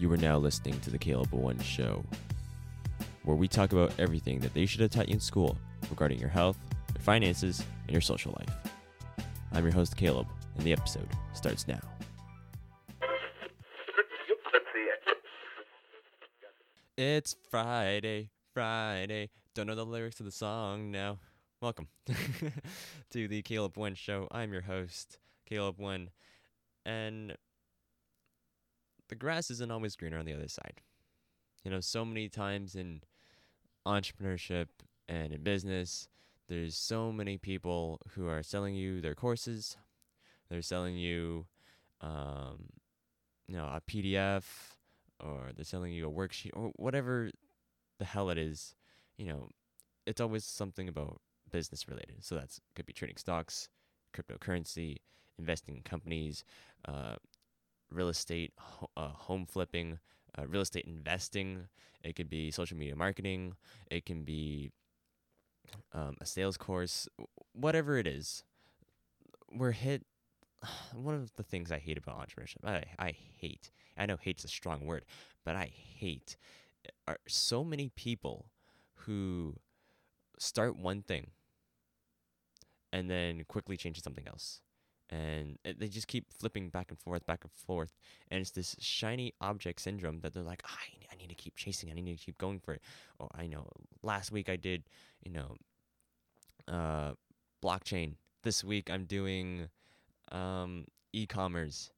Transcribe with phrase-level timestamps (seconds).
[0.00, 2.02] You are now listening to the Caleb One Show,
[3.24, 5.58] where we talk about everything that they should have taught you in school
[5.90, 6.56] regarding your health,
[6.94, 9.28] your finances, and your social life.
[9.52, 10.26] I'm your host, Caleb,
[10.56, 11.80] and the episode starts now.
[16.96, 19.28] It's Friday, Friday.
[19.54, 21.18] Don't know the lyrics to the song now.
[21.60, 21.88] Welcome
[23.10, 24.28] to the Caleb One Show.
[24.30, 26.08] I'm your host, Caleb One,
[26.86, 27.36] and
[29.10, 30.80] the grass isn't always greener on the other side.
[31.64, 33.02] You know, so many times in
[33.86, 34.66] entrepreneurship
[35.08, 36.08] and in business,
[36.48, 39.76] there's so many people who are selling you their courses.
[40.48, 41.46] They're selling you,
[42.00, 42.70] um,
[43.46, 44.44] you know, a PDF,
[45.18, 47.30] or they're selling you a worksheet, or whatever
[47.98, 48.74] the hell it is.
[49.18, 49.48] You know,
[50.06, 52.24] it's always something about business related.
[52.24, 53.68] So that's could be trading stocks,
[54.14, 54.96] cryptocurrency,
[55.38, 56.44] investing in companies,
[56.86, 57.16] uh,
[57.90, 58.52] real estate,
[58.96, 59.98] uh, home flipping,
[60.38, 61.68] uh, real estate investing.
[62.02, 63.54] It could be social media marketing.
[63.90, 64.70] It can be
[65.92, 67.08] um, a sales course,
[67.52, 68.44] whatever it is.
[69.52, 70.04] We're hit.
[70.94, 74.48] One of the things I hate about entrepreneurship, I, I hate, I know hate's a
[74.48, 75.04] strong word,
[75.44, 76.36] but I hate
[77.06, 78.46] are so many people
[78.94, 79.56] who
[80.38, 81.30] start one thing
[82.92, 84.60] and then quickly change to something else
[85.10, 87.90] and they just keep flipping back and forth, back and forth,
[88.30, 91.90] and it's this shiny object syndrome that they're like, I, I need to keep chasing,
[91.90, 92.82] I need to keep going for it.
[93.18, 93.66] Oh, I know.
[94.02, 94.84] Last week I did,
[95.24, 95.56] you know,
[96.68, 97.12] uh,
[97.62, 98.14] blockchain.
[98.44, 99.68] This week I'm doing
[100.30, 101.90] um, e-commerce,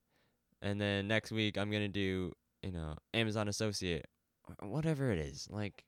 [0.62, 4.06] and then next week I'm gonna do, you know, Amazon Associate,
[4.60, 5.48] whatever it is.
[5.50, 5.84] Like,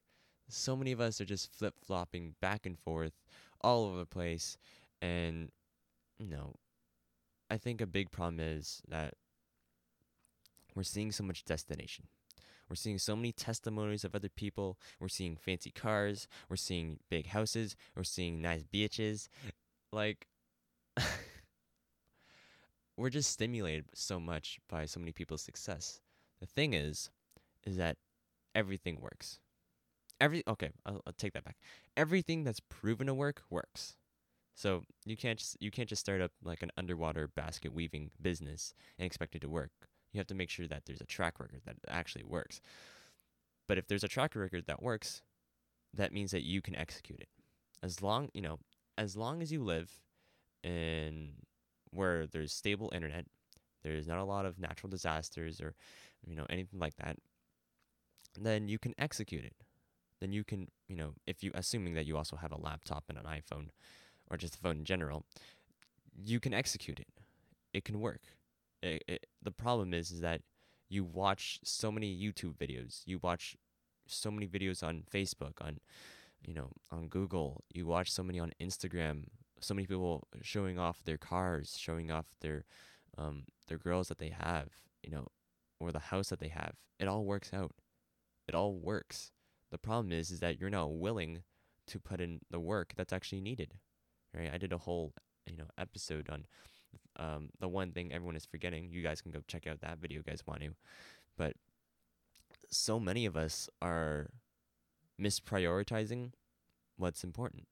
[0.50, 3.14] so many of us are just flip flopping back and forth,
[3.62, 4.58] all over the place,
[5.00, 5.50] and
[6.18, 6.54] you know
[7.50, 9.14] I think a big problem is that
[10.74, 12.06] we're seeing so much destination.
[12.68, 14.78] We're seeing so many testimonies of other people.
[14.98, 16.26] We're seeing fancy cars.
[16.48, 17.76] We're seeing big houses.
[17.94, 19.28] We're seeing nice beaches.
[19.92, 20.26] Like,
[22.96, 26.00] we're just stimulated so much by so many people's success.
[26.40, 27.10] The thing is,
[27.64, 27.98] is that
[28.54, 29.40] everything works.
[30.20, 31.56] Every okay, I'll, I'll take that back.
[31.96, 33.96] Everything that's proven to work works.
[34.54, 38.72] So you can't just you can't just start up like an underwater basket weaving business
[38.98, 39.72] and expect it to work.
[40.12, 42.60] You have to make sure that there's a track record that actually works.
[43.66, 45.22] But if there's a track record that works,
[45.92, 47.28] that means that you can execute it.
[47.82, 48.58] As long you know,
[48.96, 49.98] as long as you live
[50.62, 51.32] in
[51.90, 53.26] where there's stable internet,
[53.82, 55.74] there's not a lot of natural disasters or
[56.24, 57.16] you know anything like that,
[58.40, 59.54] then you can execute it.
[60.20, 63.18] Then you can, you know, if you assuming that you also have a laptop and
[63.18, 63.68] an iPhone,
[64.30, 65.24] or just a phone in general,
[66.16, 67.08] you can execute it.
[67.72, 68.22] It can work.
[68.82, 70.42] It, it, the problem is, is that
[70.88, 73.02] you watch so many YouTube videos.
[73.06, 73.56] You watch
[74.06, 75.78] so many videos on Facebook, on
[76.46, 77.64] you know, on Google.
[77.72, 79.24] You watch so many on Instagram.
[79.60, 82.64] So many people showing off their cars, showing off their
[83.16, 84.68] um, their girls that they have,
[85.02, 85.28] you know,
[85.80, 86.74] or the house that they have.
[86.98, 87.72] It all works out.
[88.46, 89.30] It all works.
[89.70, 91.42] The problem is, is that you're not willing
[91.86, 93.74] to put in the work that's actually needed
[94.36, 94.50] right?
[94.52, 95.12] I did a whole
[95.46, 96.46] you know episode on
[97.16, 98.88] um, the one thing everyone is forgetting.
[98.90, 100.70] You guys can go check out that video, you guys want to.
[101.36, 101.54] But
[102.70, 104.30] so many of us are
[105.20, 106.32] misprioritizing
[106.96, 107.66] what's important,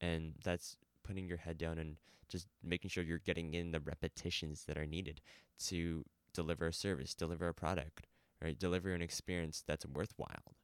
[0.00, 1.96] and that's putting your head down and
[2.28, 5.20] just making sure you're getting in the repetitions that are needed
[5.58, 8.06] to deliver a service, deliver a product,
[8.42, 8.58] right?
[8.58, 10.54] Deliver an experience that's worthwhile.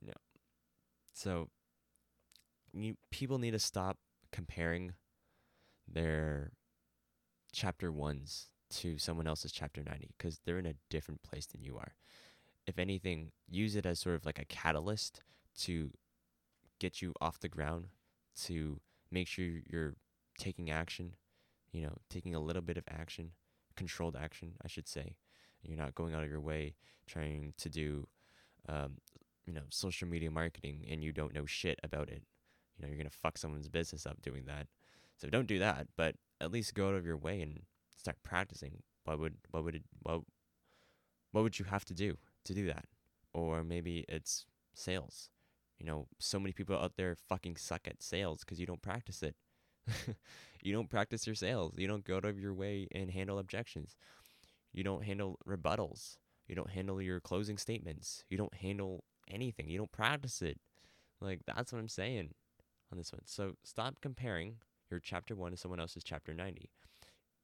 [0.00, 0.12] You know,
[1.12, 1.48] so
[2.72, 3.98] you people need to stop
[4.32, 4.92] comparing
[5.86, 6.52] their
[7.52, 11.76] chapter ones to someone else's chapter 90 because they're in a different place than you
[11.76, 11.94] are.
[12.66, 15.22] If anything, use it as sort of like a catalyst
[15.60, 15.90] to
[16.78, 17.86] get you off the ground,
[18.44, 18.80] to
[19.10, 19.96] make sure you're
[20.38, 21.12] taking action,
[21.72, 23.32] you know, taking a little bit of action,
[23.76, 25.16] controlled action, I should say.
[25.62, 26.74] You're not going out of your way
[27.06, 28.06] trying to do,
[28.68, 28.98] um,
[29.44, 32.22] you know, social media marketing and you don't know shit about it
[32.80, 34.66] you know you're gonna fuck someone's business up doing that.
[35.16, 37.60] So don't do that, but at least go out of your way and
[37.96, 38.82] start practicing.
[39.04, 40.22] What would what would it, what
[41.32, 42.86] what would you have to do to do that?
[43.34, 45.28] Or maybe it's sales.
[45.78, 49.22] You know, so many people out there fucking suck at sales because you don't practice
[49.22, 49.34] it.
[50.62, 51.74] you don't practice your sales.
[51.76, 53.96] You don't go out of your way and handle objections.
[54.72, 56.16] You don't handle rebuttals.
[56.46, 58.24] You don't handle your closing statements.
[58.28, 59.68] You don't handle anything.
[59.68, 60.58] You don't practice it.
[61.20, 62.30] Like that's what I'm saying
[62.92, 63.22] on this one.
[63.24, 64.56] So stop comparing
[64.90, 66.70] your chapter one to someone else's chapter 90.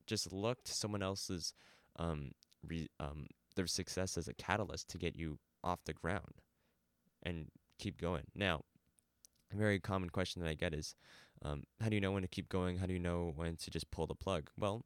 [0.06, 1.52] Just look to someone else's
[1.98, 2.32] um,
[2.66, 6.40] re, um, their success as a catalyst to get you off the ground
[7.22, 7.46] and
[7.78, 8.24] keep going.
[8.34, 8.62] Now,
[9.52, 10.94] a very common question that I get is,
[11.42, 12.78] um, how do you know when to keep going?
[12.78, 14.50] How do you know when to just pull the plug?
[14.58, 14.84] Well,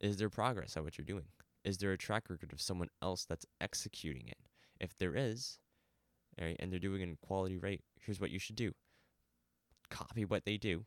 [0.00, 1.26] is there progress at what you're doing?
[1.64, 4.38] Is there a track record of someone else that's executing it?
[4.78, 5.58] If there is,
[6.40, 8.72] right, and they're doing it in quality rate, here's what you should do
[9.90, 10.84] copy what they do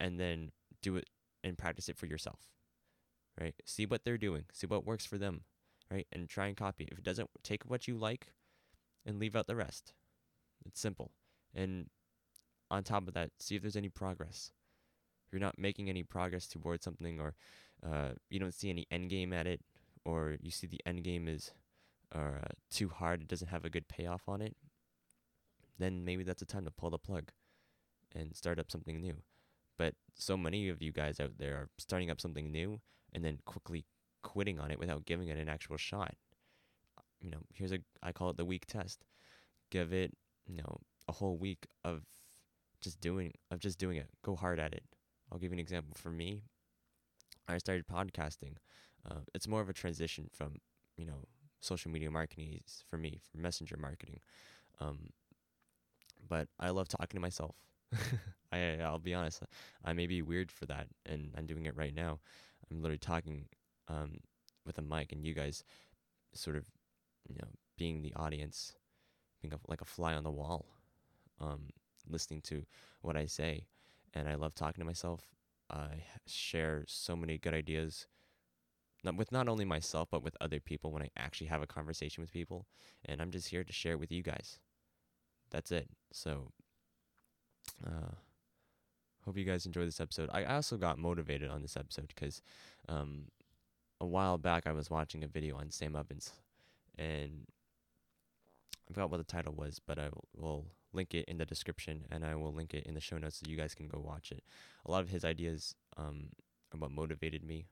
[0.00, 1.08] and then do it
[1.44, 2.40] and practice it for yourself.
[3.40, 3.54] Right?
[3.64, 5.42] See what they're doing, see what works for them,
[5.90, 6.06] right?
[6.12, 6.88] And try and copy.
[6.90, 8.32] If it doesn't, take what you like
[9.06, 9.92] and leave out the rest.
[10.66, 11.12] It's simple.
[11.54, 11.86] And
[12.70, 14.50] on top of that, see if there's any progress.
[15.26, 17.34] If you're not making any progress towards something or
[17.86, 19.60] uh, you don't see any end game at it,
[20.04, 21.52] or you see the end game is
[22.14, 24.56] uh, too hard, it doesn't have a good payoff on it,
[25.78, 27.30] then maybe that's a time to pull the plug
[28.14, 29.16] and start up something new.
[29.76, 32.80] But so many of you guys out there are starting up something new
[33.12, 33.84] and then quickly
[34.22, 36.14] quitting on it without giving it an actual shot.
[37.20, 39.04] You know, here's a I call it the week test.
[39.70, 40.12] Give it,
[40.46, 40.78] you know,
[41.08, 42.02] a whole week of
[42.80, 44.08] just doing of just doing it.
[44.22, 44.84] Go hard at it.
[45.30, 45.94] I'll give you an example.
[45.96, 46.42] For me,
[47.48, 48.56] I started podcasting.
[49.08, 50.56] Uh, it's more of a transition from
[50.96, 51.24] you know
[51.60, 54.20] social media marketing for me for messenger marketing.
[54.80, 55.10] Um,
[56.28, 57.56] but I love talking to myself.
[58.52, 59.42] I I'll be honest,
[59.84, 62.20] I may be weird for that, and I'm doing it right now.
[62.70, 63.46] I'm literally talking
[63.88, 64.18] um,
[64.66, 65.64] with a mic, and you guys
[66.34, 66.66] sort of
[67.28, 68.74] you know being the audience,
[69.42, 70.66] being a, like a fly on the wall,
[71.40, 71.70] um,
[72.08, 72.64] listening to
[73.02, 73.66] what I say,
[74.14, 75.22] and I love talking to myself.
[75.70, 78.06] I share so many good ideas,
[79.04, 82.22] not with not only myself but with other people when I actually have a conversation
[82.22, 82.66] with people,
[83.04, 84.58] and I'm just here to share it with you guys.
[85.50, 85.88] That's it.
[86.12, 86.52] So
[87.86, 88.12] uh,
[89.24, 90.30] hope you guys enjoy this episode.
[90.32, 92.42] I also got motivated on this episode because
[92.88, 93.24] um,
[94.00, 96.32] a while back I was watching a video on Sam Ovens,
[96.96, 97.46] and
[98.88, 102.24] I forgot what the title was, but I will link it in the description and
[102.24, 104.42] I will link it in the show notes so you guys can go watch it.
[104.86, 106.28] A lot of his ideas um,
[106.72, 107.66] are what motivated me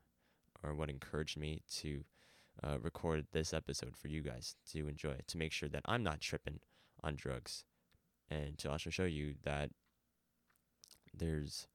[0.62, 2.04] or what encouraged me to
[2.62, 6.20] uh, record this episode for you guys to enjoy, to make sure that I'm not
[6.20, 6.60] tripping
[7.02, 7.64] on drugs,
[8.30, 9.70] and to also show you that
[11.16, 11.66] there's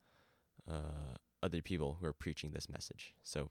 [0.70, 3.14] uh, other people who are preaching this message.
[3.24, 3.50] So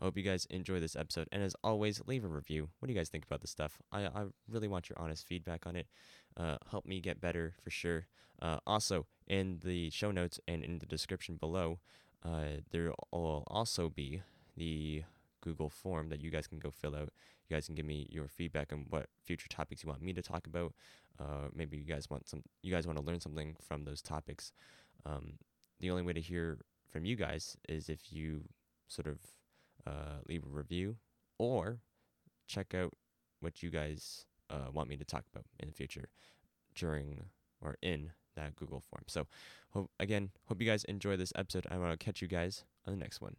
[0.00, 1.28] I hope you guys enjoy this episode.
[1.32, 2.68] And as always, leave a review.
[2.78, 3.78] What do you guys think about this stuff?
[3.90, 5.86] I, I really want your honest feedback on it.
[6.36, 8.06] Uh, help me get better for sure.
[8.40, 11.78] Uh, also, in the show notes and in the description below,
[12.24, 14.22] uh, there will also be
[14.56, 15.04] the
[15.40, 17.10] Google form that you guys can go fill out.
[17.48, 20.22] You guys can give me your feedback on what future topics you want me to
[20.22, 20.74] talk about.
[21.18, 22.42] Uh, maybe you guys want some.
[22.62, 24.52] You guys want to learn something from those topics.
[25.06, 25.34] Um,
[25.80, 26.58] the only way to hear
[26.90, 28.42] from you guys is if you
[28.88, 29.18] sort of
[29.86, 30.96] uh, leave a review
[31.38, 31.78] or
[32.46, 32.92] check out
[33.40, 36.08] what you guys uh, want me to talk about in the future
[36.74, 37.24] during
[37.60, 39.04] or in that Google form.
[39.06, 39.26] So,
[39.70, 41.66] hope, again, hope you guys enjoy this episode.
[41.70, 43.36] I want to catch you guys on the next one.